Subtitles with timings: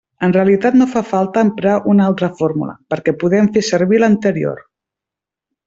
[0.25, 4.65] En realitat no fa falta emprar una altra fórmula, perquè podem fer servir l'anterior.